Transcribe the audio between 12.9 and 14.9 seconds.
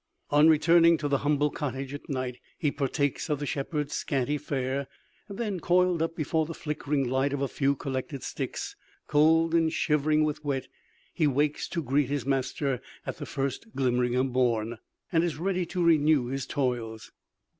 at the first glimmering of morn,